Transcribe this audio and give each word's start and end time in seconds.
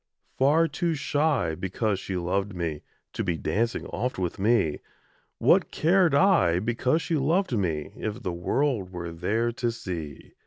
Far 0.39 0.67
too 0.67 0.95
shy, 0.95 1.53
because 1.53 1.99
she 1.99 2.17
loved 2.17 2.55
me, 2.55 2.81
To 3.13 3.23
be 3.23 3.37
dancing 3.37 3.85
oft 3.85 4.17
with 4.17 4.39
me; 4.39 4.79
What 5.37 5.69
cared 5.69 6.15
I, 6.15 6.57
because 6.57 7.03
she 7.03 7.17
loved 7.17 7.55
me, 7.55 7.91
If 7.95 8.23
the 8.23 8.33
world 8.33 8.91
were 8.91 9.11
there 9.11 9.51
to 9.51 9.71
see? 9.71 10.31